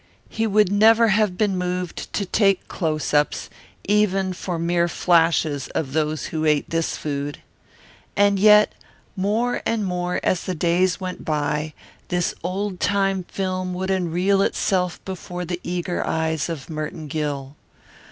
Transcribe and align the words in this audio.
He 0.29 0.47
would 0.47 0.71
never 0.71 1.09
have 1.09 1.37
been 1.37 1.55
moved 1.55 2.11
to 2.13 2.25
take 2.25 2.67
close 2.67 3.13
ups, 3.13 3.51
even 3.87 4.33
for 4.33 4.57
mere 4.57 4.87
flashes, 4.87 5.67
of 5.75 5.93
those 5.93 6.25
who 6.33 6.43
ate 6.43 6.71
this 6.71 6.97
food. 6.97 7.43
And 8.15 8.39
yet, 8.39 8.73
more 9.15 9.61
and 9.63 9.85
more 9.85 10.19
as 10.23 10.45
the 10.45 10.55
days 10.55 10.99
went 10.99 11.23
by, 11.23 11.75
this 12.07 12.33
old 12.43 12.79
time 12.79 13.25
film 13.25 13.75
would 13.75 13.91
unreel 13.91 14.41
itself 14.41 14.99
before 15.05 15.45
the 15.45 15.61
eager 15.63 16.03
eyes 16.03 16.49
of 16.49 16.67
Merton 16.67 17.05
Gill. 17.07 17.55